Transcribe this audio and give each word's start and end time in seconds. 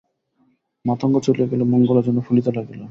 মাতঙ্গ 0.85 1.15
চলিয়া 1.25 1.47
গেলে 1.51 1.63
মঙ্গলা 1.73 2.01
যেন 2.01 2.17
ফুলিতে 2.19 2.51
লাগিল। 2.57 2.79